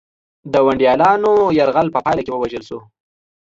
[0.51, 2.79] د ونډالیانو یرغل په پایله کې ووژل شو